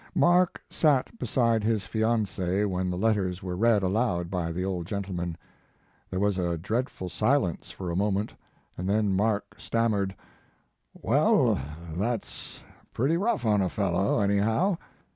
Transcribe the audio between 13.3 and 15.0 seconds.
on a fellow, anyhow?